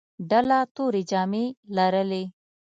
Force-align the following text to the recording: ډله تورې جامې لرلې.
ډله 0.29 0.59
تورې 0.75 1.01
جامې 1.09 1.45
لرلې. 1.75 2.23